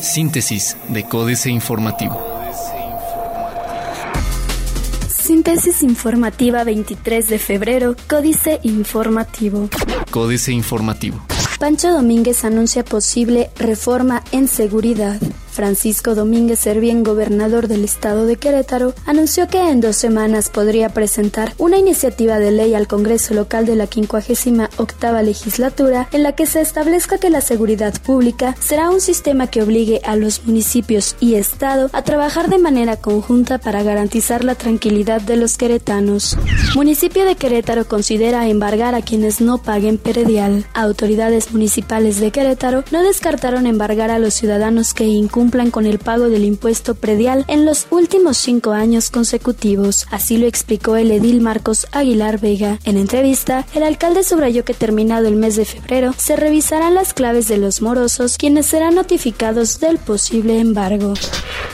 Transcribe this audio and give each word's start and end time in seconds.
Síntesis 0.00 0.76
de 0.88 1.04
Códice 1.04 1.50
Informativo. 1.50 2.20
Síntesis 5.08 5.82
informativa 5.82 6.64
23 6.64 7.28
de 7.28 7.38
febrero, 7.38 7.94
Códice 8.08 8.58
Informativo. 8.62 9.68
Códice 10.10 10.52
Informativo. 10.52 11.20
Pancho 11.58 11.92
Domínguez 11.92 12.44
anuncia 12.44 12.84
posible 12.84 13.50
reforma 13.56 14.22
en 14.32 14.48
seguridad. 14.48 15.20
Francisco 15.50 16.14
Domínguez 16.14 16.60
Servién, 16.60 17.04
gobernador 17.04 17.68
del 17.68 17.84
estado 17.84 18.26
de 18.26 18.36
Querétaro, 18.36 18.94
anunció 19.06 19.48
que 19.48 19.58
en 19.58 19.80
dos 19.80 19.96
semanas 19.96 20.48
podría 20.48 20.88
presentar 20.88 21.52
una 21.58 21.78
iniciativa 21.78 22.38
de 22.38 22.50
ley 22.50 22.74
al 22.74 22.86
Congreso 22.86 23.34
local 23.34 23.66
de 23.66 23.76
la 23.76 23.86
58 23.86 25.22
legislatura 25.22 26.08
en 26.12 26.22
la 26.22 26.32
que 26.32 26.46
se 26.46 26.60
establezca 26.60 27.18
que 27.18 27.30
la 27.30 27.40
seguridad 27.40 27.94
pública 28.00 28.54
será 28.60 28.90
un 28.90 29.00
sistema 29.00 29.48
que 29.48 29.62
obligue 29.62 30.00
a 30.04 30.16
los 30.16 30.44
municipios 30.46 31.16
y 31.20 31.34
estado 31.34 31.90
a 31.92 32.02
trabajar 32.02 32.48
de 32.48 32.58
manera 32.58 32.96
conjunta 32.96 33.58
para 33.58 33.82
garantizar 33.82 34.44
la 34.44 34.54
tranquilidad 34.54 35.20
de 35.20 35.36
los 35.36 35.56
queretanos. 35.56 36.36
Municipio 36.74 37.24
de 37.24 37.36
Querétaro 37.36 37.86
considera 37.86 38.48
embargar 38.48 38.94
a 38.94 39.02
quienes 39.02 39.40
no 39.40 39.58
paguen 39.58 39.98
peredial. 39.98 40.64
Autoridades 40.74 41.52
municipales 41.52 42.20
de 42.20 42.30
Querétaro 42.30 42.84
no 42.90 43.02
descartaron 43.02 43.66
embargar 43.66 44.10
a 44.10 44.18
los 44.18 44.34
ciudadanos 44.34 44.94
que 44.94 45.06
incumplen 45.40 45.70
con 45.70 45.86
el 45.86 45.98
pago 45.98 46.28
del 46.28 46.44
impuesto 46.44 46.94
predial 46.94 47.46
en 47.48 47.64
los 47.64 47.86
últimos 47.88 48.36
cinco 48.36 48.72
años 48.72 49.08
consecutivos. 49.08 50.06
Así 50.10 50.36
lo 50.36 50.46
explicó 50.46 50.96
el 50.96 51.10
edil 51.10 51.40
Marcos 51.40 51.86
Aguilar 51.92 52.38
Vega. 52.38 52.78
En 52.84 52.98
entrevista, 52.98 53.66
el 53.74 53.82
alcalde 53.82 54.22
subrayó 54.22 54.66
que 54.66 54.74
terminado 54.74 55.28
el 55.28 55.36
mes 55.36 55.56
de 55.56 55.64
febrero 55.64 56.12
se 56.18 56.36
revisarán 56.36 56.94
las 56.94 57.14
claves 57.14 57.48
de 57.48 57.56
los 57.56 57.80
morosos, 57.80 58.36
quienes 58.36 58.66
serán 58.66 58.96
notificados 58.96 59.80
del 59.80 59.96
posible 59.96 60.58
embargo. 60.58 61.14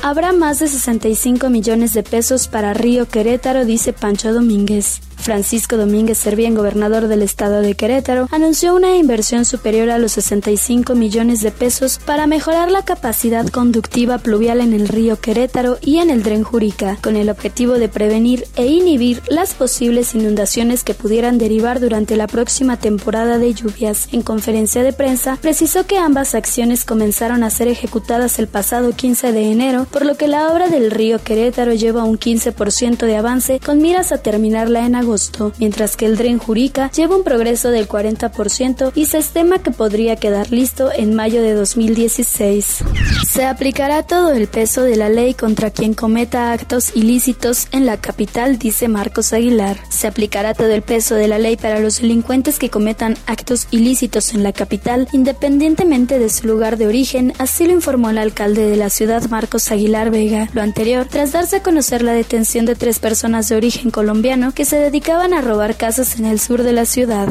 Habrá 0.01 0.31
más 0.31 0.61
de 0.61 0.69
65 0.69 1.51
millones 1.51 1.93
de 1.93 2.05
pesos 2.05 2.47
para 2.47 2.73
Río 2.73 3.09
Querétaro, 3.09 3.65
dice 3.65 3.93
Pancho 3.93 4.33
Domínguez. 4.33 5.01
Francisco 5.27 5.77
Domínguez 5.77 6.19
Servién, 6.19 6.55
gobernador 6.55 7.09
del 7.09 7.21
estado 7.21 7.61
de 7.61 7.75
Querétaro, 7.75 8.29
anunció 8.31 8.77
una 8.77 8.95
inversión 8.95 9.45
superior 9.45 9.91
a 9.91 9.99
los 9.99 10.13
65 10.13 10.95
millones 10.95 11.41
de 11.41 11.51
pesos 11.51 11.99
para 11.99 12.29
mejorar 12.29 12.71
la 12.71 12.85
capacidad 12.85 13.45
conductiva 13.49 14.19
pluvial 14.19 14.61
en 14.61 14.73
el 14.73 14.87
río 14.87 15.21
Querétaro 15.21 15.79
y 15.81 15.99
en 15.99 16.11
el 16.11 16.23
Dren 16.23 16.45
Jurica, 16.45 16.97
con 17.03 17.17
el 17.17 17.29
objetivo 17.29 17.73
de 17.73 17.89
prevenir 17.89 18.47
e 18.55 18.67
inhibir 18.67 19.21
las 19.29 19.55
posibles 19.55 20.15
inundaciones 20.15 20.85
que 20.85 20.95
pudieran 20.95 21.39
derivar 21.39 21.81
durante 21.81 22.15
la 22.15 22.29
próxima 22.29 22.77
temporada 22.77 23.39
de 23.39 23.53
lluvias. 23.53 24.07
En 24.13 24.23
conferencia 24.23 24.85
de 24.85 24.93
prensa, 24.93 25.39
precisó 25.43 25.87
que 25.89 25.99
ambas 25.99 26.37
acciones 26.37 26.85
comenzaron 26.85 27.43
a 27.43 27.51
ser 27.51 27.67
ejecutadas 27.67 28.39
el 28.39 28.47
pasado 28.47 28.93
15 28.93 29.33
de 29.33 29.51
enero, 29.51 29.89
por 29.91 30.07
lo 30.07 30.17
que 30.17 30.29
la 30.29 30.53
obra 30.53 30.69
del 30.69 30.93
río 30.93 31.19
Querétaro 31.19 31.75
lleva 31.75 32.05
un 32.05 32.17
15% 32.17 32.99
de 33.07 33.17
avance 33.17 33.59
con 33.59 33.83
miras 33.83 34.13
a 34.13 34.19
terminarla 34.19 34.87
en 34.87 34.95
agosto 34.95 35.16
mientras 35.59 35.97
que 35.97 36.07
el 36.07 36.17
Dren 36.17 36.39
Jurica 36.39 36.91
lleva 36.91 37.17
un 37.17 37.25
progreso 37.25 37.71
del 37.71 37.89
40% 37.89 38.93
y 38.95 39.07
se 39.07 39.19
estima 39.19 39.59
que 39.59 39.71
podría 39.71 40.17
quedar 40.17 40.51
listo 40.51 40.91
en 40.93 41.15
mayo 41.15 41.43
de 41.43 41.55
2016. 41.55 42.85
Se 43.29 43.45
aplicará 43.45 44.03
todo 44.03 44.33
el 44.33 44.49
peso 44.49 44.83
de 44.83 44.97
la 44.97 45.09
ley 45.09 45.35
contra 45.35 45.71
quien 45.71 45.95
cometa 45.95 46.53
actos 46.53 46.95
ilícitos 46.95 47.69
en 47.73 47.87
la 47.87 47.99
capital, 47.99 48.59
dice 48.59 48.89
Marcos 48.89 49.33
Aguilar. 49.33 49.79
Se 49.89 50.07
aplicará 50.07 50.55
todo 50.55 50.71
el 50.71 50.83
peso 50.83 51.15
de 51.15 51.29
la 51.29 51.39
ley 51.39 51.57
para 51.57 51.81
los 51.81 52.01
delincuentes 52.01 52.59
que 52.59 52.71
cometan 52.71 53.17
actos 53.27 53.69
ilícitos 53.71 54.35
en 54.35 54.43
la 54.43 54.53
capital, 54.53 55.09
independientemente 55.13 56.19
de 56.19 56.29
su 56.29 56.47
lugar 56.47 56.77
de 56.77 56.87
origen, 56.87 57.33
así 57.39 57.67
lo 57.67 57.73
informó 57.73 58.11
el 58.11 58.19
alcalde 58.19 58.69
de 58.69 58.77
la 58.77 58.91
ciudad, 58.91 59.29
Marcos 59.31 59.71
Aguilar 59.71 60.11
Vega. 60.11 60.49
Lo 60.53 60.63
anterior, 60.63 61.07
tras 61.09 61.33
darse 61.33 61.57
a 61.57 61.63
conocer 61.63 62.03
la 62.03 62.13
detención 62.13 62.67
de 62.67 62.75
tres 62.75 62.99
personas 62.99 63.49
de 63.49 63.57
origen 63.57 63.91
colombiano 63.91 64.53
que 64.53 64.65
se 64.65 64.77
dedican 64.77 65.06
dedicaban 65.07 65.35
a 65.35 65.41
robar 65.41 65.77
casas 65.77 66.19
en 66.19 66.25
el 66.25 66.41
sur 66.41 66.65
de 66.65 66.73
la 66.73 66.85
ciudad. 66.85 67.29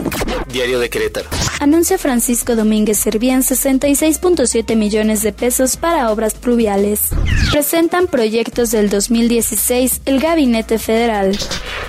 Diario 0.47 0.79
de 0.79 0.89
Querétaro. 0.89 1.27
Anuncia 1.59 1.97
Francisco 1.97 2.55
Domínguez 2.55 2.97
Servián 2.97 3.41
66.7 3.41 4.77
millones 4.77 5.23
de 5.23 5.33
pesos 5.33 5.75
para 5.75 6.09
obras 6.09 6.35
pluviales. 6.35 7.09
Presentan 7.51 8.07
proyectos 8.07 8.71
del 8.71 8.89
2016 8.89 10.03
el 10.05 10.21
Gabinete 10.21 10.79
Federal. 10.79 11.37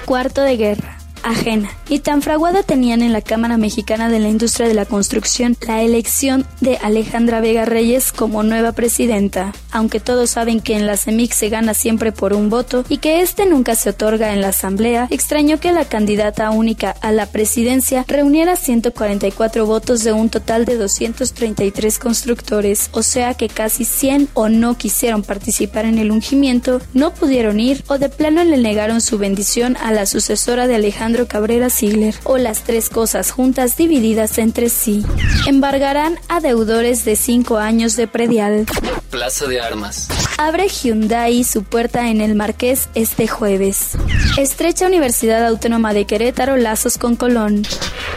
Cuarto 0.06 0.40
de 0.40 0.56
guerra 0.56 0.98
ajena. 1.22 1.70
Y 1.88 2.00
tan 2.00 2.22
fraguada 2.22 2.62
tenían 2.62 3.02
en 3.02 3.12
la 3.12 3.20
Cámara 3.20 3.56
Mexicana 3.56 4.08
de 4.08 4.20
la 4.20 4.28
Industria 4.28 4.68
de 4.68 4.74
la 4.74 4.86
Construcción 4.86 5.56
la 5.66 5.82
elección 5.82 6.46
de 6.60 6.78
Alejandra 6.78 7.40
Vega 7.40 7.64
Reyes 7.64 8.12
como 8.12 8.42
nueva 8.42 8.72
presidenta. 8.72 9.52
Aunque 9.76 10.00
todos 10.00 10.30
saben 10.30 10.60
que 10.60 10.74
en 10.74 10.86
la 10.86 10.96
CEMIC 10.96 11.34
se 11.34 11.50
gana 11.50 11.74
siempre 11.74 12.10
por 12.10 12.32
un 12.32 12.48
voto 12.48 12.82
y 12.88 12.96
que 12.96 13.20
este 13.20 13.44
nunca 13.44 13.74
se 13.74 13.90
otorga 13.90 14.32
en 14.32 14.40
la 14.40 14.48
Asamblea, 14.48 15.06
extrañó 15.10 15.60
que 15.60 15.70
la 15.70 15.84
candidata 15.84 16.50
única 16.50 16.92
a 17.02 17.12
la 17.12 17.26
presidencia 17.26 18.02
reuniera 18.08 18.56
144 18.56 19.66
votos 19.66 20.02
de 20.02 20.14
un 20.14 20.30
total 20.30 20.64
de 20.64 20.78
233 20.78 21.98
constructores, 21.98 22.88
o 22.92 23.02
sea 23.02 23.34
que 23.34 23.50
casi 23.50 23.84
100 23.84 24.30
o 24.32 24.48
no 24.48 24.78
quisieron 24.78 25.22
participar 25.22 25.84
en 25.84 25.98
el 25.98 26.10
ungimiento, 26.10 26.80
no 26.94 27.12
pudieron 27.12 27.60
ir 27.60 27.84
o 27.88 27.98
de 27.98 28.08
plano 28.08 28.42
le 28.44 28.56
negaron 28.56 29.02
su 29.02 29.18
bendición 29.18 29.76
a 29.76 29.92
la 29.92 30.06
sucesora 30.06 30.66
de 30.66 30.76
Alejandra 30.76 31.26
Cabrera 31.26 31.68
Sigler 31.68 32.14
o 32.24 32.38
las 32.38 32.62
tres 32.62 32.88
cosas 32.88 33.30
juntas 33.30 33.76
divididas 33.76 34.38
entre 34.38 34.70
sí. 34.70 35.04
Embargarán 35.46 36.18
a 36.28 36.40
deudores 36.40 37.04
de 37.04 37.14
cinco 37.14 37.58
años 37.58 37.94
de 37.94 38.08
predial. 38.08 38.64
De 39.12 39.65
Armas. 39.66 40.08
Abre 40.38 40.68
Hyundai 40.68 41.42
su 41.44 41.64
puerta 41.64 42.08
en 42.08 42.20
el 42.20 42.34
Marqués 42.34 42.88
este 42.94 43.26
jueves. 43.26 43.96
Estrecha 44.38 44.86
Universidad 44.86 45.44
Autónoma 45.46 45.92
de 45.92 46.04
Querétaro 46.04 46.56
lazos 46.56 46.98
con 46.98 47.16
Colón. 47.16 47.62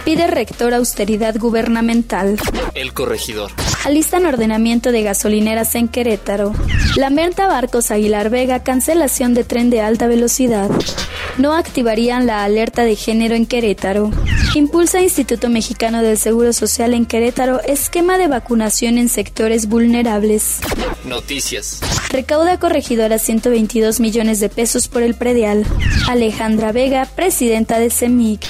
Pide 0.05 0.27
rector 0.27 0.73
austeridad 0.73 1.35
gubernamental. 1.37 2.37
El 2.75 2.93
corregidor. 2.93 3.51
Alistan 3.85 4.25
ordenamiento 4.25 4.91
de 4.91 5.03
gasolineras 5.03 5.75
en 5.75 5.87
Querétaro. 5.87 6.53
Lamenta 6.95 7.47
Barcos 7.47 7.91
Aguilar 7.91 8.29
Vega 8.29 8.63
cancelación 8.63 9.33
de 9.33 9.43
tren 9.43 9.69
de 9.69 9.81
alta 9.81 10.07
velocidad. 10.07 10.69
No 11.39 11.53
activarían 11.53 12.25
la 12.25 12.43
alerta 12.43 12.83
de 12.83 12.97
género 12.97 13.33
en 13.33 13.45
Querétaro. 13.45 14.11
Impulsa 14.55 15.01
Instituto 15.01 15.47
Mexicano 15.47 16.01
del 16.01 16.17
Seguro 16.17 16.51
Social 16.51 16.93
en 16.93 17.05
Querétaro 17.05 17.61
esquema 17.61 18.17
de 18.17 18.27
vacunación 18.27 18.97
en 18.97 19.07
sectores 19.07 19.67
vulnerables. 19.69 20.59
Noticias. 21.05 21.79
Recauda 22.09 22.59
corregidora 22.59 23.19
122 23.19 24.01
millones 24.01 24.41
de 24.41 24.49
pesos 24.49 24.89
por 24.89 25.01
el 25.01 25.15
predial. 25.15 25.65
Alejandra 26.09 26.73
Vega, 26.73 27.05
presidenta 27.05 27.79
de 27.79 27.89
CEMIC. 27.89 28.45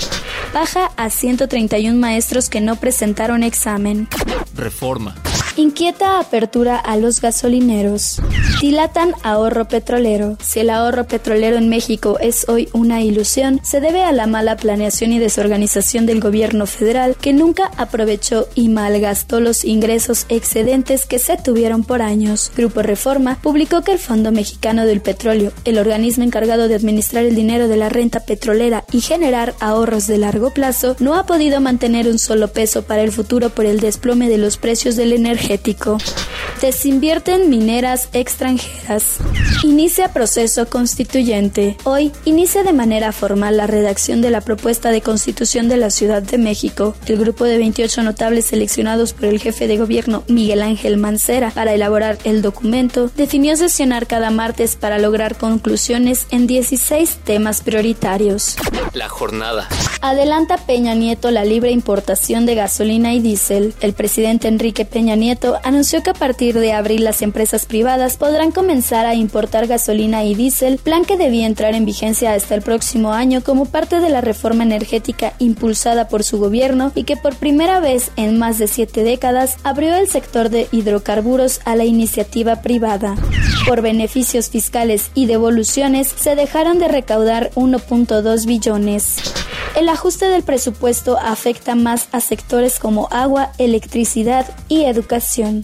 Baja 0.51 0.89
a 0.97 1.11
131 1.11 1.95
maestros 1.95 2.50
que 2.50 2.59
no 2.59 2.77
presentaron 2.77 3.44
examen. 3.44 4.07
Reforma. 4.56 5.13
Inquieta 5.59 6.21
apertura 6.21 6.77
a 6.77 6.95
los 6.95 7.19
gasolineros. 7.19 8.21
Dilatan 8.61 9.13
ahorro 9.23 9.67
petrolero. 9.67 10.37
Si 10.41 10.61
el 10.61 10.69
ahorro 10.69 11.05
petrolero 11.05 11.57
en 11.57 11.67
México 11.67 12.17
es 12.21 12.47
hoy 12.47 12.69
una 12.71 13.01
ilusión, 13.01 13.59
se 13.61 13.81
debe 13.81 14.03
a 14.03 14.13
la 14.13 14.25
mala 14.25 14.55
planeación 14.55 15.11
y 15.11 15.19
desorganización 15.19 16.05
del 16.05 16.21
gobierno 16.21 16.65
federal 16.65 17.17
que 17.19 17.33
nunca 17.33 17.71
aprovechó 17.75 18.47
y 18.55 18.69
malgastó 18.69 19.41
los 19.41 19.65
ingresos 19.65 20.27
excedentes 20.29 21.05
que 21.05 21.19
se 21.19 21.35
tuvieron 21.35 21.83
por 21.83 22.01
años. 22.01 22.53
Grupo 22.55 22.81
Reforma 22.81 23.37
publicó 23.41 23.81
que 23.81 23.91
el 23.91 23.99
Fondo 23.99 24.31
Mexicano 24.31 24.85
del 24.85 25.01
Petróleo, 25.01 25.51
el 25.65 25.77
organismo 25.77 26.23
encargado 26.23 26.69
de 26.69 26.75
administrar 26.75 27.25
el 27.25 27.35
dinero 27.35 27.67
de 27.67 27.75
la 27.75 27.89
renta 27.89 28.21
petrolera 28.21 28.85
y 28.93 29.01
generar 29.01 29.55
ahorros 29.59 30.07
de 30.07 30.19
largo 30.19 30.53
plazo, 30.53 30.95
no 30.99 31.15
ha 31.15 31.25
podido 31.25 31.59
mantener 31.59 32.07
un 32.07 32.17
solo 32.17 32.47
peso 32.47 32.83
para 32.83 33.01
el 33.01 33.11
futuro 33.11 33.49
por 33.49 33.65
el 33.65 33.81
desplome 33.81 34.29
de 34.29 34.37
los 34.37 34.55
precios 34.55 34.95
del 34.95 35.11
energía 35.11 35.48
Desinvierten 36.62 37.50
mineras 37.50 38.09
extranjeras. 38.12 39.18
Inicia 39.63 40.12
proceso 40.12 40.69
constituyente. 40.69 41.77
Hoy 41.85 42.12
inicia 42.25 42.63
de 42.63 42.74
manera 42.74 43.13
formal 43.13 43.57
la 43.57 43.65
redacción 43.65 44.21
de 44.21 44.29
la 44.29 44.41
propuesta 44.41 44.91
de 44.91 45.01
constitución 45.01 45.69
de 45.69 45.77
la 45.77 45.89
Ciudad 45.89 46.21
de 46.21 46.38
México. 46.38 46.95
El 47.06 47.18
grupo 47.18 47.45
de 47.45 47.57
28 47.57 48.03
notables 48.03 48.47
seleccionados 48.47 49.13
por 49.13 49.25
el 49.25 49.39
jefe 49.39 49.68
de 49.68 49.77
gobierno 49.77 50.24
Miguel 50.27 50.62
Ángel 50.62 50.97
Mancera 50.97 51.51
para 51.51 51.74
elaborar 51.74 52.18
el 52.25 52.41
documento 52.41 53.09
definió 53.15 53.56
sesionar 53.56 54.06
cada 54.06 54.29
martes 54.29 54.75
para 54.75 55.00
lograr 55.00 55.38
conclusiones 55.38 56.27
en 56.31 56.45
16 56.45 57.19
temas 57.24 57.62
prioritarios. 57.62 58.57
La 58.94 59.07
jornada. 59.07 59.69
Adelanta 60.01 60.57
Peña 60.57 60.96
Nieto 60.96 61.30
la 61.30 61.44
libre 61.44 61.72
importación 61.72 62.46
de 62.46 62.56
gasolina 62.56 63.13
y 63.13 63.19
diésel. 63.19 63.74
El 63.81 63.92
presidente 63.92 64.48
Enrique 64.48 64.86
Peña 64.86 65.16
Nieto 65.16 65.57
anunció 65.63 66.01
que 66.04 66.12
a 66.12 66.13
partir 66.13 66.57
de 66.57 66.72
abril 66.72 67.04
las 67.04 67.22
empresas 67.22 67.66
privadas 67.66 68.16
podrán 68.16 68.51
comenzar 68.51 69.06
a 69.06 69.16
importar 69.16 69.68
gasolina 69.68 70.24
y 70.24 70.36
diésel, 70.36 70.78
plan 70.78 71.04
que 71.04 71.18
debía 71.18 71.46
entrar 71.46 71.75
en 71.75 71.84
vigencia 71.84 72.34
hasta 72.34 72.56
el 72.56 72.62
próximo 72.62 73.12
año 73.12 73.44
como 73.44 73.66
parte 73.66 74.00
de 74.00 74.10
la 74.10 74.22
reforma 74.22 74.63
energética 74.63 75.34
impulsada 75.38 76.07
por 76.07 76.24
su 76.24 76.40
gobierno 76.40 76.94
y 76.96 77.04
que 77.04 77.18
por 77.18 77.36
primera 77.36 77.81
vez 77.81 78.12
en 78.16 78.38
más 78.38 78.57
de 78.57 78.68
siete 78.68 79.04
décadas 79.04 79.57
abrió 79.63 79.96
el 79.96 80.07
sector 80.07 80.50
de 80.50 80.69
hidrocarburos 80.72 81.60
a 81.66 81.75
la 81.75 81.84
iniciativa 81.84 82.62
privada. 82.62 83.16
Por 83.68 83.81
beneficios 83.81 84.50
fiscales 84.50 85.12
y 85.13 85.25
devoluciones 85.25 86.07
se 86.07 86.36
dejaron 86.36 86.80
de 86.80 86.88
recaudar 86.88 87.51
1.2 87.56 88.46
billones. 88.46 89.18
Ajuste 89.89 90.30
del 90.30 90.44
presupuesto 90.44 91.18
afecta 91.18 91.75
más 91.75 92.07
a 92.12 92.21
sectores 92.21 92.80
como 92.80 93.07
agua, 93.12 93.51
electricidad 93.57 94.45
y 94.68 94.86
educación. 94.86 95.63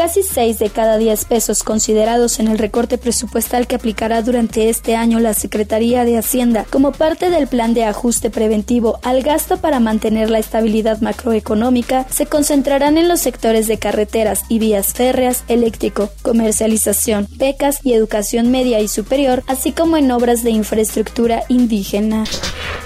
Casi 0.00 0.22
6 0.22 0.58
de 0.58 0.70
cada 0.70 0.96
10 0.96 1.26
pesos 1.26 1.62
considerados 1.62 2.40
en 2.40 2.48
el 2.48 2.56
recorte 2.56 2.96
presupuestal 2.96 3.66
que 3.66 3.74
aplicará 3.74 4.22
durante 4.22 4.70
este 4.70 4.96
año 4.96 5.20
la 5.20 5.34
Secretaría 5.34 6.06
de 6.06 6.16
Hacienda 6.16 6.64
como 6.70 6.92
parte 6.92 7.28
del 7.28 7.48
plan 7.48 7.74
de 7.74 7.84
ajuste 7.84 8.30
preventivo 8.30 8.98
al 9.02 9.22
gasto 9.22 9.58
para 9.58 9.78
mantener 9.78 10.30
la 10.30 10.38
estabilidad 10.38 11.02
macroeconómica 11.02 12.06
se 12.08 12.24
concentrarán 12.24 12.96
en 12.96 13.08
los 13.08 13.20
sectores 13.20 13.66
de 13.66 13.78
carreteras 13.78 14.44
y 14.48 14.58
vías 14.58 14.94
férreas, 14.94 15.44
eléctrico, 15.48 16.08
comercialización, 16.22 17.28
becas 17.32 17.80
y 17.84 17.92
educación 17.92 18.50
media 18.50 18.80
y 18.80 18.88
superior, 18.88 19.44
así 19.48 19.72
como 19.72 19.98
en 19.98 20.10
obras 20.12 20.42
de 20.42 20.50
infraestructura 20.50 21.42
indígena. 21.48 22.24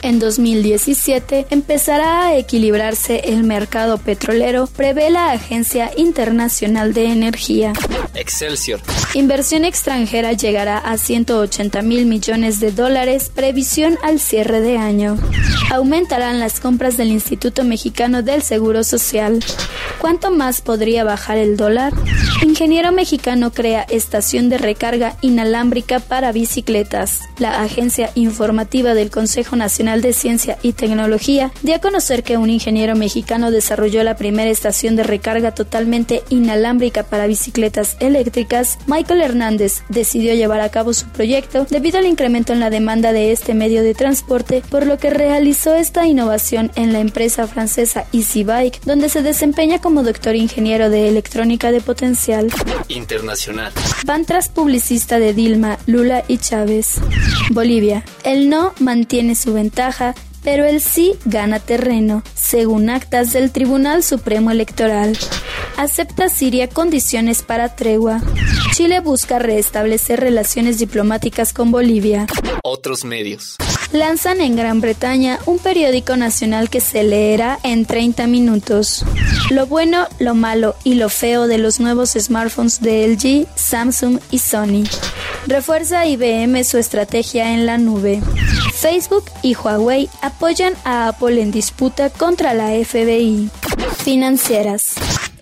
En 0.03 0.19
2017 0.19 1.47
empezará 1.49 2.27
a 2.27 2.37
equilibrarse 2.37 3.21
el 3.27 3.45
mercado 3.45 3.99
petrolero, 3.99 4.67
prevé 4.67 5.09
la 5.11 5.31
Agencia 5.31 5.93
Internacional 5.97 6.93
de 6.93 7.04
Energía. 7.13 7.73
Excelsior. 8.15 8.81
Inversión 9.15 9.65
extranjera 9.65 10.33
llegará 10.33 10.79
a 10.79 10.99
180 10.99 11.83
mil 11.83 12.07
millones 12.07 12.61
de 12.61 12.73
dólares, 12.73 13.31
previsión 13.35 13.99
al 14.03 14.21
cierre 14.21 14.61
de 14.61 14.79
año. 14.79 15.17
Aumentarán 15.71 16.41
las 16.41 16.61
compras 16.61 16.97
del 16.97 17.09
Instituto 17.09 17.65
Mexicano 17.65 18.23
del 18.23 18.43
Seguro 18.43 18.85
Social. 18.85 19.45
¿Cuánto 19.99 20.31
más 20.31 20.61
podría 20.61 21.03
bajar 21.05 21.39
el 21.39 21.57
dólar? 21.57 21.93
Ingeniero 22.43 22.93
mexicano 22.93 23.53
crea 23.53 23.83
estación 23.83 24.51
de 24.51 24.59
recarga 24.59 25.17
inalámbrica 25.23 25.99
para 25.99 26.31
bicicletas. 26.31 27.21
La 27.39 27.63
agencia 27.63 28.11
informativa 28.15 28.95
del 28.95 29.11
Consejo 29.11 29.57
Nacional 29.57 30.03
de 30.03 30.13
Ciencia 30.13 30.59
y 30.63 30.73
Tecnología 30.73 31.53
dio 31.63 31.75
a 31.75 31.79
conocer 31.79 32.23
que 32.23 32.37
un 32.37 32.51
ingeniero 32.51 32.95
mexicano 32.97 33.51
desarrolló 33.51 34.03
la 34.05 34.17
primera 34.17 34.51
estación 34.51 34.95
de 34.95 35.05
recarga 35.05 35.53
totalmente 35.55 36.23
inalámbrica 36.29 36.94
para 37.03 37.27
bicicletas 37.27 37.97
eléctricas. 38.01 38.79
Michael 38.87 39.23
Hernández 39.23 39.83
decidió 39.89 40.35
llevar 40.35 40.61
a 40.61 40.71
cabo 40.71 40.95
su 40.95 41.07
proyecto 41.07 41.67
debido 41.69 41.99
al 41.99 42.07
incremento 42.07 42.53
en 42.53 42.61
la 42.61 42.71
demanda 42.71 43.13
de 43.13 43.33
este 43.33 43.55
medio 43.55 43.83
de 43.83 43.95
transporte, 43.95 44.63
por 44.71 44.87
lo 44.87 44.99
que 44.99 45.11
realizó 45.11 45.75
esta 45.75 46.07
innovación 46.07 46.71
en 46.77 46.93
la 46.93 47.01
empresa 47.01 47.47
francesa 47.47 48.07
EasyBike, 48.13 48.81
donde 48.85 49.09
se 49.09 49.23
desempeña 49.23 49.81
como 49.81 50.03
doctor 50.03 50.37
ingeniero 50.37 50.91
de 50.91 51.09
electrónica 51.09 51.73
de 51.73 51.81
potencial. 51.81 52.51
Internacional. 52.89 53.73
Van 54.07 54.25
tras 54.25 54.49
publicista 54.49 55.19
de 55.19 55.35
Dilma, 55.35 55.79
Lula 55.87 56.25
y 56.29 56.39
Chávez. 56.39 57.01
Bolivia. 57.51 58.05
El 58.23 58.49
no 58.49 58.73
mantiene 58.79 59.35
su 59.35 59.53
ventaja 59.53 60.15
pero 60.45 60.67
el 60.67 60.81
sí 60.81 61.15
gana 61.25 61.59
terreno, 61.59 62.23
según 62.35 62.91
actas 62.91 63.33
del 63.33 63.51
Tribunal 63.51 64.03
Supremo 64.03 64.51
Electoral. 64.51 65.17
Acepta 65.77 66.29
Siria 66.29 66.69
condiciones 66.69 67.43
para 67.43 67.75
tregua. 67.75 68.23
Chile 68.75 69.01
busca 69.01 69.39
restablecer 69.39 70.21
relaciones 70.21 70.79
diplomáticas 70.79 71.53
con 71.53 71.71
Bolivia. 71.71 72.27
Otros 72.63 73.05
medios. 73.05 73.57
Lanzan 73.93 74.41
en 74.41 74.57
Gran 74.57 74.81
Bretaña 74.81 75.39
un 75.47 75.59
periódico 75.59 76.17
nacional 76.17 76.71
que 76.71 76.81
se 76.81 77.05
leerá 77.05 77.59
en 77.63 77.87
30 77.87 78.27
minutos. 78.27 79.05
Lo 79.51 79.67
bueno, 79.67 80.07
lo 80.19 80.35
malo 80.35 80.75
y 80.85 80.95
lo 80.95 81.09
feo 81.09 81.47
de 81.47 81.59
los 81.59 81.81
nuevos 81.81 82.11
smartphones 82.19 82.81
de 82.81 83.07
LG, 83.09 83.47
Samsung 83.57 84.19
y 84.31 84.39
Sony. 84.39 84.85
Refuerza 85.47 86.07
IBM 86.07 86.65
su 86.65 86.79
estrategia 86.79 87.53
en 87.53 87.67
la 87.67 87.79
nube. 87.79 88.23
Facebook 88.75 89.25
y 89.43 89.55
Huawei 89.55 90.09
apoyan 90.23 90.75
a 90.85 91.09
Apple 91.09 91.41
en 91.41 91.51
disputa 91.51 92.11
contra 92.11 92.55
la 92.55 92.71
FBI. 92.85 93.51
Financieras. 94.03 94.95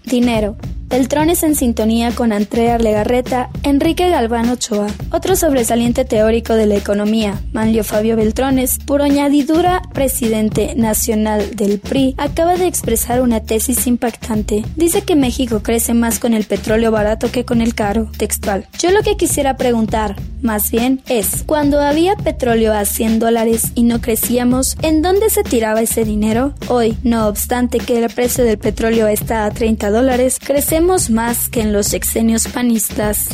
Dinero. 0.05 0.57
Beltrones 0.93 1.43
en 1.43 1.55
sintonía 1.55 2.15
con 2.15 2.33
Andrea 2.33 2.77
Legarreta, 2.77 3.49
Enrique 3.63 4.11
Galván 4.11 4.51
Ochoa. 4.51 4.89
Otro 5.11 5.37
sobresaliente 5.37 6.05
teórico 6.05 6.53
de 6.53 6.67
la 6.67 6.77
economía, 6.77 7.41
Manlio 7.55 7.83
Fabio 7.83 8.15
Beltrones, 8.15 8.77
por 8.77 9.01
añadidura 9.01 9.81
presidente 9.95 10.75
nacional 10.77 11.57
del 11.57 11.81
PRI, 11.81 12.15
acaba 12.19 12.57
de 12.57 12.67
expresar 12.67 13.23
una 13.23 13.41
tesis 13.41 13.87
impactante. 13.87 14.67
Dice 14.77 15.01
que 15.01 15.17
México 15.17 15.63
crece 15.63 15.95
más 15.95 16.19
con 16.19 16.35
el 16.35 16.45
petróleo 16.45 16.91
barato 16.91 17.33
que 17.33 17.47
con 17.47 17.63
el 17.63 17.75
caro. 17.75 18.11
Textual. 18.19 18.69
Yo 18.79 18.91
lo 18.91 19.01
que 19.01 19.17
quisiera 19.17 19.57
preguntar, 19.57 20.17
más 20.43 20.71
bien, 20.71 21.01
es, 21.09 21.43
cuando 21.47 21.81
había 21.81 22.17
petróleo 22.17 22.75
a 22.75 22.85
100 22.85 23.19
dólares 23.19 23.73
y 23.75 23.85
no 23.85 24.03
crecíamos, 24.03 24.77
¿en 24.83 25.01
dónde 25.01 25.31
se 25.31 25.43
tiraba 25.43 25.81
ese 25.81 26.05
dinero? 26.05 26.53
Hoy, 26.69 26.99
no 27.03 27.29
obstante 27.29 27.79
que 27.79 28.05
el 28.05 28.13
precio 28.13 28.45
del 28.45 28.59
petróleo 28.59 29.09
está 29.09 29.47
a 29.47 29.51
30 29.51 29.89
dólares, 29.89 30.39
crecemos 30.39 30.82
más 31.11 31.49
que 31.49 31.61
en 31.61 31.73
los 31.73 31.87
sexenios 31.87 32.49
panistas. 32.49 33.29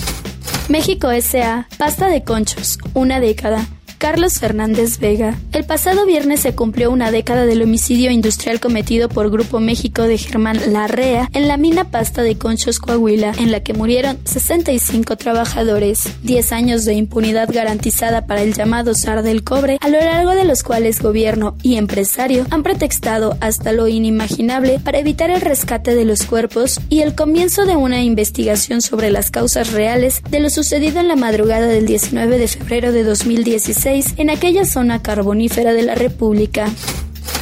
México 0.69 1.11
S.A. 1.11 1.67
Pasta 1.79 2.09
de 2.09 2.23
conchos, 2.23 2.79
una 2.95 3.21
década. 3.21 3.67
Carlos 3.99 4.35
Fernández 4.35 5.01
Vega. 5.01 5.37
El 5.53 5.65
pasado 5.65 6.07
viernes 6.07 6.41
se 6.41 6.55
cumplió 6.55 6.91
una 6.93 7.11
década 7.11 7.47
del 7.47 7.63
homicidio 7.63 8.13
industrial 8.13 8.61
cometido 8.61 9.09
por 9.09 9.29
Grupo 9.29 9.59
México 9.59 10.03
de 10.03 10.17
Germán 10.17 10.73
Larrea 10.73 11.29
en 11.33 11.49
la 11.49 11.57
mina 11.57 11.91
Pasta 11.91 12.23
de 12.23 12.39
Conchos 12.39 12.79
Coahuila, 12.79 13.33
en 13.39 13.51
la 13.51 13.61
que 13.61 13.75
murieron 13.75 14.19
65 14.25 15.17
trabajadores. 15.17 16.05
10 16.23 16.53
años 16.53 16.85
de 16.85 16.95
impunidad 16.95 17.53
garantizada 17.53 18.27
para 18.27 18.43
el 18.43 18.55
llamado 18.55 18.95
zar 18.95 19.25
del 19.25 19.43
cobre, 19.43 19.79
a 19.81 19.89
lo 19.89 19.99
largo 19.99 20.37
de 20.37 20.45
los 20.45 20.63
cuales 20.63 21.03
gobierno 21.03 21.57
y 21.63 21.75
empresario 21.75 22.47
han 22.51 22.63
pretextado 22.63 23.37
hasta 23.41 23.73
lo 23.73 23.89
inimaginable 23.89 24.79
para 24.79 24.99
evitar 24.99 25.31
el 25.31 25.41
rescate 25.41 25.97
de 25.97 26.05
los 26.05 26.23
cuerpos 26.23 26.81
y 26.89 27.01
el 27.01 27.17
comienzo 27.17 27.67
de 27.67 27.75
una 27.75 28.01
investigación 28.03 28.81
sobre 28.81 29.11
las 29.11 29.33
causas 29.33 29.73
reales 29.73 30.23
de 30.31 30.39
lo 30.39 30.51
sucedido 30.51 31.01
en 31.01 31.09
la 31.09 31.17
madrugada 31.17 31.67
del 31.67 31.87
19 31.87 32.39
de 32.39 32.47
febrero 32.47 32.93
de 32.93 33.03
2016 33.03 33.88
en 33.89 34.29
aquella 34.29 34.67
zona 34.67 35.01
carbonífera 35.01 35.73
de 35.73 35.83
la 35.83 35.95
República. 35.95 36.71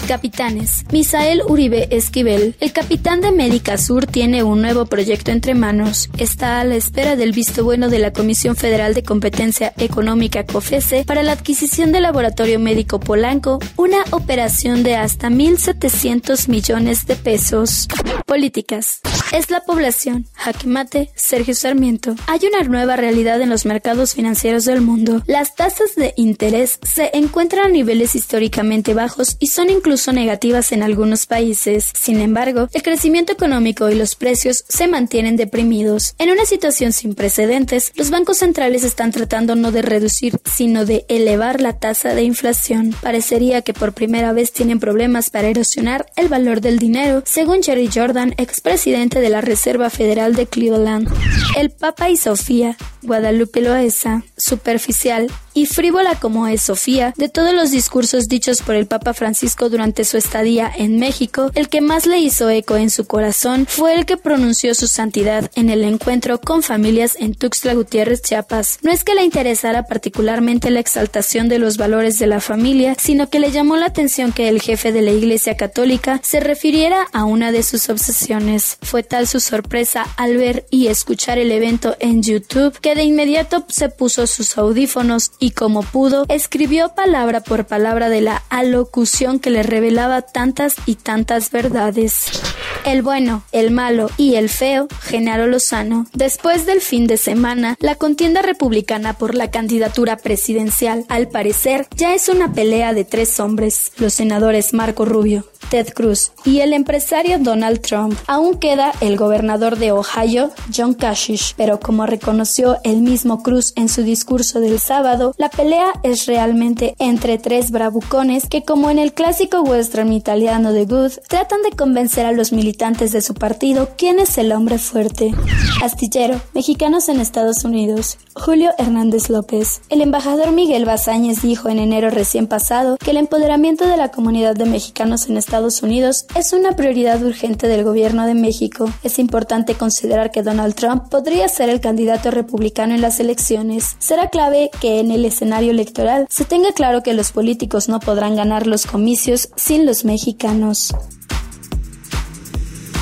Capitanes. 0.06 0.84
Misael 0.92 1.42
Uribe 1.44 1.88
Esquivel, 1.90 2.54
el 2.60 2.72
capitán 2.72 3.20
de 3.20 3.32
Médica 3.32 3.76
Sur, 3.76 4.06
tiene 4.06 4.44
un 4.44 4.62
nuevo 4.62 4.86
proyecto 4.86 5.32
entre 5.32 5.56
manos. 5.56 6.08
Está 6.18 6.60
a 6.60 6.64
la 6.64 6.76
espera 6.76 7.16
del 7.16 7.32
visto 7.32 7.64
bueno 7.64 7.88
de 7.88 7.98
la 7.98 8.12
Comisión 8.12 8.54
Federal 8.54 8.94
de 8.94 9.02
Competencia 9.02 9.72
Económica 9.76 10.46
COFESE 10.46 11.04
para 11.04 11.24
la 11.24 11.32
adquisición 11.32 11.90
del 11.90 12.04
Laboratorio 12.04 12.60
Médico 12.60 13.00
Polanco, 13.00 13.58
una 13.76 13.98
operación 14.12 14.84
de 14.84 14.94
hasta 14.94 15.28
1.700 15.28 16.48
millones 16.48 17.06
de 17.06 17.16
pesos. 17.16 17.88
Políticas. 18.24 19.00
Es 19.36 19.50
la 19.50 19.60
población. 19.60 20.24
Jaquemate, 20.32 21.10
Sergio 21.14 21.54
Sarmiento. 21.54 22.14
Hay 22.26 22.40
una 22.46 22.66
nueva 22.66 22.96
realidad 22.96 23.38
en 23.42 23.50
los 23.50 23.66
mercados 23.66 24.14
financieros 24.14 24.64
del 24.64 24.80
mundo. 24.80 25.22
Las 25.26 25.54
tasas 25.54 25.94
de 25.94 26.14
interés 26.16 26.78
se 26.82 27.10
encuentran 27.12 27.66
a 27.66 27.68
niveles 27.68 28.14
históricamente 28.14 28.94
bajos 28.94 29.36
y 29.38 29.48
son 29.48 29.68
incluso 29.68 30.14
negativas 30.14 30.72
en 30.72 30.82
algunos 30.82 31.26
países. 31.26 31.92
Sin 32.00 32.22
embargo, 32.22 32.70
el 32.72 32.82
crecimiento 32.82 33.34
económico 33.34 33.90
y 33.90 33.94
los 33.94 34.14
precios 34.14 34.64
se 34.68 34.88
mantienen 34.88 35.36
deprimidos. 35.36 36.14
En 36.16 36.30
una 36.30 36.46
situación 36.46 36.94
sin 36.94 37.14
precedentes, 37.14 37.92
los 37.94 38.08
bancos 38.08 38.38
centrales 38.38 38.84
están 38.84 39.12
tratando 39.12 39.54
no 39.54 39.70
de 39.70 39.82
reducir, 39.82 40.40
sino 40.46 40.86
de 40.86 41.04
elevar 41.10 41.60
la 41.60 41.74
tasa 41.74 42.14
de 42.14 42.22
inflación. 42.22 42.96
Parecería 43.02 43.60
que 43.60 43.74
por 43.74 43.92
primera 43.92 44.32
vez 44.32 44.52
tienen 44.52 44.80
problemas 44.80 45.28
para 45.28 45.48
erosionar 45.48 46.06
el 46.16 46.28
valor 46.28 46.62
del 46.62 46.78
dinero, 46.78 47.22
según 47.26 47.62
Jerry 47.62 47.90
Jordan, 47.94 48.34
expresidente 48.38 49.20
de 49.20 49.25
la 49.30 49.40
Reserva 49.40 49.90
Federal 49.90 50.34
de 50.34 50.46
Cleveland. 50.46 51.08
El 51.56 51.70
Papa 51.70 52.10
y 52.10 52.16
Sofía 52.16 52.76
Guadalupe 53.02 53.60
Loesa, 53.60 54.22
superficial 54.36 55.28
y 55.56 55.64
frívola 55.64 56.20
como 56.20 56.46
es 56.46 56.60
Sofía, 56.60 57.14
de 57.16 57.30
todos 57.30 57.54
los 57.54 57.70
discursos 57.70 58.28
dichos 58.28 58.60
por 58.60 58.74
el 58.74 58.86
Papa 58.86 59.14
Francisco 59.14 59.70
durante 59.70 60.04
su 60.04 60.18
estadía 60.18 60.70
en 60.76 60.98
México, 60.98 61.50
el 61.54 61.70
que 61.70 61.80
más 61.80 62.04
le 62.04 62.18
hizo 62.18 62.50
eco 62.50 62.76
en 62.76 62.90
su 62.90 63.06
corazón 63.06 63.66
fue 63.66 63.94
el 63.94 64.04
que 64.04 64.18
pronunció 64.18 64.74
su 64.74 64.86
santidad 64.86 65.50
en 65.54 65.70
el 65.70 65.82
encuentro 65.82 66.38
con 66.42 66.62
familias 66.62 67.16
en 67.18 67.34
Tuxtla 67.34 67.72
Gutiérrez, 67.72 68.20
Chiapas. 68.20 68.80
No 68.82 68.92
es 68.92 69.02
que 69.02 69.14
le 69.14 69.24
interesara 69.24 69.84
particularmente 69.84 70.68
la 70.68 70.80
exaltación 70.80 71.48
de 71.48 71.58
los 71.58 71.78
valores 71.78 72.18
de 72.18 72.26
la 72.26 72.40
familia, 72.40 72.94
sino 72.98 73.30
que 73.30 73.40
le 73.40 73.50
llamó 73.50 73.76
la 73.76 73.86
atención 73.86 74.32
que 74.32 74.50
el 74.50 74.60
jefe 74.60 74.92
de 74.92 75.00
la 75.00 75.12
Iglesia 75.12 75.56
Católica 75.56 76.20
se 76.22 76.40
refiriera 76.40 77.06
a 77.14 77.24
una 77.24 77.50
de 77.50 77.62
sus 77.62 77.88
obsesiones. 77.88 78.76
Fue 78.82 79.02
tal 79.02 79.26
su 79.26 79.40
sorpresa 79.40 80.06
al 80.18 80.36
ver 80.36 80.66
y 80.70 80.88
escuchar 80.88 81.38
el 81.38 81.50
evento 81.50 81.96
en 81.98 82.22
YouTube 82.22 82.78
que 82.78 82.94
de 82.94 83.04
inmediato 83.04 83.64
se 83.68 83.88
puso 83.88 84.26
sus 84.26 84.58
audífonos 84.58 85.30
y 85.46 85.52
como 85.52 85.84
pudo 85.84 86.26
escribió 86.28 86.88
palabra 86.96 87.40
por 87.40 87.66
palabra 87.66 88.08
de 88.08 88.20
la 88.20 88.42
alocución 88.48 89.38
que 89.38 89.50
le 89.50 89.62
revelaba 89.62 90.22
tantas 90.22 90.74
y 90.86 90.96
tantas 90.96 91.52
verdades. 91.52 92.42
El 92.84 93.02
bueno, 93.02 93.44
el 93.52 93.70
malo 93.70 94.10
y 94.16 94.34
el 94.34 94.48
feo, 94.48 94.88
Genaro 95.02 95.46
Lozano. 95.46 96.06
Después 96.12 96.66
del 96.66 96.80
fin 96.80 97.06
de 97.06 97.16
semana, 97.16 97.76
la 97.78 97.94
contienda 97.94 98.42
republicana 98.42 99.12
por 99.12 99.36
la 99.36 99.52
candidatura 99.52 100.16
presidencial, 100.16 101.04
al 101.08 101.28
parecer, 101.28 101.86
ya 101.94 102.12
es 102.16 102.28
una 102.28 102.52
pelea 102.52 102.92
de 102.92 103.04
tres 103.04 103.38
hombres, 103.38 103.92
los 103.98 104.14
senadores 104.14 104.72
Marco 104.72 105.04
Rubio, 105.04 105.44
Ted 105.70 105.88
Cruz 105.94 106.32
y 106.44 106.60
el 106.60 106.72
empresario 106.72 107.38
Donald 107.38 107.80
Trump. 107.80 108.18
Aún 108.26 108.58
queda 108.58 108.92
el 109.00 109.16
gobernador 109.16 109.78
de 109.78 109.92
Ohio, 109.92 110.50
John 110.74 110.94
Kasich, 110.94 111.54
pero 111.56 111.80
como 111.80 112.06
reconoció 112.06 112.78
el 112.84 113.02
mismo 113.02 113.42
Cruz 113.42 113.72
en 113.76 113.88
su 113.88 114.02
discurso 114.02 114.60
del 114.60 114.78
sábado, 114.78 115.34
la 115.36 115.50
pelea 115.50 115.92
es 116.02 116.26
realmente 116.26 116.94
entre 116.98 117.38
tres 117.38 117.70
bravucones 117.70 118.46
que, 118.48 118.62
como 118.62 118.90
en 118.90 118.98
el 118.98 119.12
clásico 119.12 119.62
western 119.62 120.12
italiano 120.12 120.72
de 120.72 120.84
Good, 120.84 121.12
tratan 121.28 121.62
de 121.62 121.76
convencer 121.76 122.26
a 122.26 122.32
los 122.32 122.52
militantes 122.52 123.12
de 123.12 123.20
su 123.20 123.34
partido 123.34 123.90
quién 123.96 124.18
es 124.18 124.38
el 124.38 124.52
hombre 124.52 124.78
fuerte. 124.78 125.34
Astillero, 125.82 126.40
mexicanos 126.54 127.08
en 127.08 127.20
Estados 127.20 127.64
Unidos. 127.64 128.18
Julio 128.34 128.70
Hernández 128.78 129.30
López. 129.30 129.80
El 129.88 130.02
embajador 130.02 130.52
Miguel 130.52 130.84
Bazáñez 130.84 131.40
dijo 131.42 131.70
en 131.70 131.78
enero 131.78 132.10
recién 132.10 132.46
pasado 132.46 132.98
que 132.98 133.10
el 133.10 133.16
empoderamiento 133.16 133.86
de 133.86 133.96
la 133.96 134.10
comunidad 134.10 134.54
de 134.54 134.66
mexicanos 134.66 135.28
en 135.28 135.38
Estados 135.38 135.55
Estados 135.56 135.82
Unidos 135.82 136.26
es 136.34 136.52
una 136.52 136.76
prioridad 136.76 137.24
urgente 137.24 137.66
del 137.66 137.82
gobierno 137.82 138.26
de 138.26 138.34
México. 138.34 138.92
Es 139.02 139.18
importante 139.18 139.74
considerar 139.74 140.30
que 140.30 140.42
Donald 140.42 140.74
Trump 140.74 141.08
podría 141.08 141.48
ser 141.48 141.70
el 141.70 141.80
candidato 141.80 142.30
republicano 142.30 142.94
en 142.94 143.00
las 143.00 143.20
elecciones. 143.20 143.96
Será 143.98 144.28
clave 144.28 144.68
que 144.82 145.00
en 145.00 145.10
el 145.10 145.24
escenario 145.24 145.70
electoral 145.70 146.26
se 146.28 146.44
tenga 146.44 146.72
claro 146.72 147.02
que 147.02 147.14
los 147.14 147.32
políticos 147.32 147.88
no 147.88 148.00
podrán 148.00 148.36
ganar 148.36 148.66
los 148.66 148.84
comicios 148.84 149.48
sin 149.56 149.86
los 149.86 150.04
mexicanos. 150.04 150.94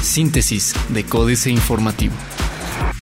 Síntesis 0.00 0.75
de 0.90 1.04
Códice 1.04 1.50
Informativo. 1.50 2.14